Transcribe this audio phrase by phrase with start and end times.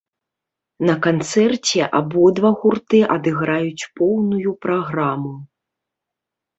[0.89, 5.35] На канцэрце абодва гурты адыграюць поўную праграму.